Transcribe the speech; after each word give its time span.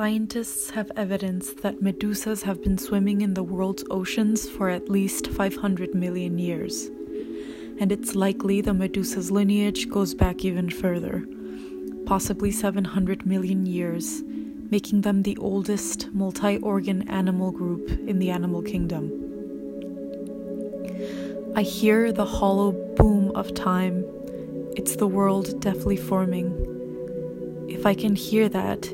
Scientists 0.00 0.70
have 0.70 0.90
evidence 0.96 1.52
that 1.60 1.82
medusas 1.82 2.44
have 2.44 2.62
been 2.62 2.78
swimming 2.78 3.20
in 3.20 3.34
the 3.34 3.42
world's 3.42 3.84
oceans 3.90 4.48
for 4.48 4.70
at 4.70 4.88
least 4.88 5.26
500 5.26 5.94
million 5.94 6.38
years. 6.38 6.86
And 7.78 7.92
it's 7.92 8.14
likely 8.14 8.62
the 8.62 8.72
medusa's 8.72 9.30
lineage 9.30 9.90
goes 9.90 10.14
back 10.14 10.42
even 10.42 10.70
further, 10.70 11.28
possibly 12.06 12.50
700 12.50 13.26
million 13.26 13.66
years, 13.66 14.22
making 14.70 15.02
them 15.02 15.22
the 15.22 15.36
oldest 15.36 16.10
multi 16.14 16.56
organ 16.56 17.06
animal 17.10 17.50
group 17.50 17.90
in 18.08 18.18
the 18.20 18.30
animal 18.30 18.62
kingdom. 18.62 19.12
I 21.54 21.60
hear 21.60 22.10
the 22.10 22.24
hollow 22.24 22.72
boom 22.72 23.32
of 23.34 23.52
time. 23.52 24.06
It's 24.78 24.96
the 24.96 25.06
world 25.06 25.60
deftly 25.60 25.98
forming. 25.98 27.66
If 27.68 27.84
I 27.84 27.92
can 27.92 28.16
hear 28.16 28.48
that, 28.48 28.90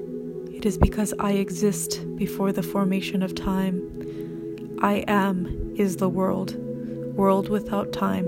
is 0.67 0.77
because 0.77 1.15
I 1.21 1.33
exist 1.35 2.05
before 2.17 2.51
the 2.51 2.63
formation 2.63 3.23
of 3.23 3.37
time. 3.37 3.81
I 4.83 5.05
am 5.07 5.75
is 5.77 5.97
the 5.97 6.09
world, 6.09 6.57
world 7.15 7.49
without 7.49 7.93
time. 7.93 8.27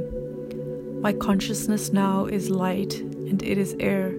My 1.02 1.12
consciousness 1.12 1.92
now 1.92 2.26
is 2.26 2.48
light, 2.48 3.00
and 3.00 3.42
it 3.42 3.58
is 3.58 3.74
air. 3.80 4.14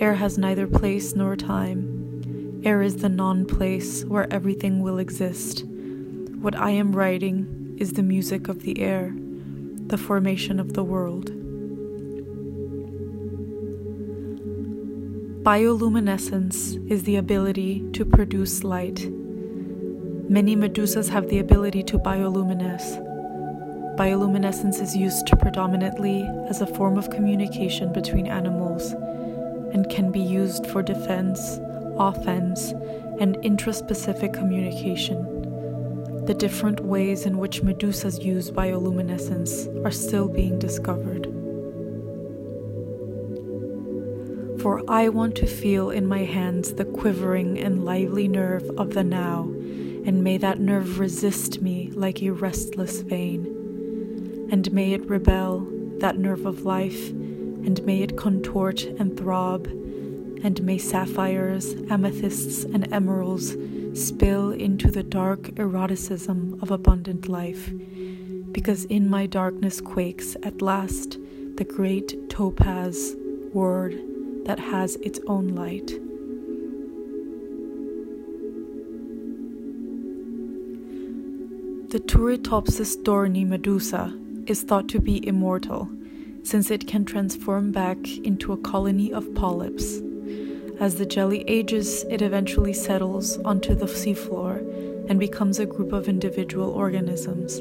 Air 0.00 0.14
has 0.14 0.36
neither 0.36 0.66
place 0.66 1.14
nor 1.14 1.36
time. 1.36 2.60
Air 2.64 2.82
is 2.82 2.96
the 2.96 3.08
non 3.08 3.46
place 3.46 4.04
where 4.04 4.30
everything 4.32 4.82
will 4.82 4.98
exist. 4.98 5.64
What 6.40 6.56
I 6.56 6.70
am 6.70 6.94
writing 6.94 7.76
is 7.78 7.92
the 7.92 8.02
music 8.02 8.48
of 8.48 8.62
the 8.62 8.80
air, 8.80 9.14
the 9.86 9.98
formation 9.98 10.58
of 10.58 10.72
the 10.72 10.82
world. 10.82 11.37
Bioluminescence 15.48 16.76
is 16.90 17.04
the 17.04 17.16
ability 17.16 17.82
to 17.94 18.04
produce 18.04 18.64
light. 18.64 19.08
Many 20.28 20.54
medusas 20.54 21.08
have 21.08 21.30
the 21.30 21.38
ability 21.38 21.82
to 21.84 21.98
bioluminesce. 21.98 22.98
Bioluminescence 23.96 24.78
is 24.78 24.94
used 24.94 25.26
predominantly 25.40 26.20
as 26.50 26.60
a 26.60 26.66
form 26.66 26.98
of 26.98 27.08
communication 27.08 27.94
between 27.94 28.26
animals 28.26 28.92
and 29.72 29.88
can 29.88 30.12
be 30.12 30.20
used 30.20 30.66
for 30.66 30.82
defense, 30.82 31.58
offense, 31.96 32.72
and 33.18 33.38
intraspecific 33.38 34.34
communication. 34.34 36.26
The 36.26 36.34
different 36.34 36.80
ways 36.80 37.24
in 37.24 37.38
which 37.38 37.62
medusas 37.62 38.22
use 38.22 38.50
bioluminescence 38.50 39.82
are 39.82 39.92
still 39.92 40.28
being 40.28 40.58
discovered. 40.58 41.37
For 44.60 44.82
I 44.88 45.08
want 45.08 45.36
to 45.36 45.46
feel 45.46 45.90
in 45.90 46.06
my 46.06 46.24
hands 46.24 46.74
the 46.74 46.84
quivering 46.84 47.58
and 47.58 47.84
lively 47.84 48.26
nerve 48.26 48.68
of 48.76 48.94
the 48.94 49.04
now, 49.04 49.42
and 49.42 50.24
may 50.24 50.36
that 50.38 50.58
nerve 50.58 50.98
resist 50.98 51.62
me 51.62 51.90
like 51.94 52.22
a 52.22 52.30
restless 52.30 53.02
vein. 53.02 54.48
And 54.50 54.72
may 54.72 54.94
it 54.94 55.08
rebel, 55.08 55.66
that 55.98 56.18
nerve 56.18 56.44
of 56.44 56.64
life, 56.64 57.10
and 57.10 57.84
may 57.84 58.02
it 58.02 58.16
contort 58.16 58.82
and 58.84 59.16
throb, 59.16 59.66
and 59.66 60.62
may 60.62 60.78
sapphires, 60.78 61.74
amethysts, 61.88 62.64
and 62.64 62.92
emeralds 62.92 63.56
spill 63.94 64.50
into 64.50 64.90
the 64.90 65.02
dark 65.04 65.50
eroticism 65.56 66.58
of 66.62 66.70
abundant 66.72 67.28
life, 67.28 67.70
because 68.50 68.86
in 68.86 69.08
my 69.08 69.26
darkness 69.26 69.80
quakes 69.80 70.36
at 70.42 70.62
last 70.62 71.18
the 71.56 71.64
great 71.64 72.28
topaz 72.28 73.14
word 73.52 74.00
that 74.48 74.58
has 74.58 74.96
its 74.96 75.20
own 75.26 75.48
light. 75.48 75.88
The 81.90 82.00
Turritopsis 82.00 82.96
dohrnii 83.02 83.46
medusa 83.46 84.18
is 84.46 84.62
thought 84.62 84.88
to 84.88 85.00
be 85.00 85.26
immortal, 85.26 85.90
since 86.44 86.70
it 86.70 86.88
can 86.88 87.04
transform 87.04 87.72
back 87.72 87.98
into 88.24 88.54
a 88.54 88.56
colony 88.56 89.12
of 89.12 89.34
polyps. 89.34 90.00
As 90.80 90.94
the 90.94 91.04
jelly 91.04 91.44
ages, 91.46 92.04
it 92.04 92.22
eventually 92.22 92.72
settles 92.72 93.36
onto 93.40 93.74
the 93.74 93.84
seafloor 93.86 94.60
and 95.10 95.20
becomes 95.20 95.58
a 95.58 95.66
group 95.66 95.92
of 95.92 96.08
individual 96.08 96.70
organisms. 96.70 97.58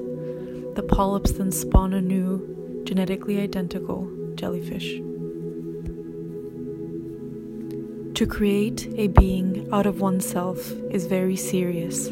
The 0.76 0.88
polyps 0.88 1.34
then 1.34 1.52
spawn 1.52 1.94
a 1.94 2.02
new, 2.02 2.84
genetically 2.86 3.42
identical 3.42 4.10
jellyfish. 4.36 5.02
To 8.18 8.26
create 8.26 8.92
a 8.96 9.10
being 9.10 9.70
out 9.72 9.86
of 9.86 10.02
oneself 10.02 10.72
is 10.90 11.06
very 11.06 11.36
serious. 11.36 12.08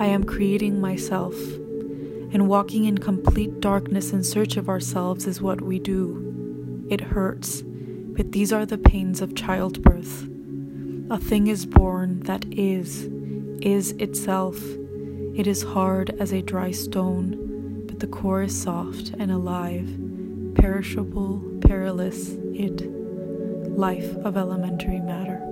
I 0.00 0.06
am 0.06 0.24
creating 0.24 0.80
myself, 0.80 1.36
and 2.32 2.48
walking 2.48 2.86
in 2.86 2.98
complete 2.98 3.60
darkness 3.60 4.12
in 4.12 4.24
search 4.24 4.56
of 4.56 4.68
ourselves 4.68 5.28
is 5.28 5.40
what 5.40 5.60
we 5.60 5.78
do. 5.78 6.88
It 6.90 7.00
hurts, 7.00 7.62
but 7.62 8.32
these 8.32 8.52
are 8.52 8.66
the 8.66 8.78
pains 8.78 9.20
of 9.20 9.36
childbirth. 9.36 10.28
A 11.08 11.18
thing 11.18 11.46
is 11.46 11.66
born 11.66 12.18
that 12.24 12.44
is, 12.52 13.08
is 13.62 13.92
itself. 13.92 14.60
It 15.36 15.46
is 15.46 15.62
hard 15.62 16.16
as 16.18 16.32
a 16.32 16.42
dry 16.42 16.72
stone, 16.72 17.84
but 17.86 18.00
the 18.00 18.08
core 18.08 18.42
is 18.42 18.60
soft 18.60 19.10
and 19.20 19.30
alive, 19.30 19.88
perishable, 20.56 21.40
perilous, 21.60 22.30
it 22.54 22.99
life 23.80 24.14
of 24.26 24.36
elementary 24.36 25.00
matter. 25.00 25.49